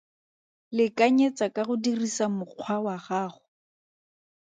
[0.75, 3.41] Lekanyetsa ka go dirisa mokgwa wa gago.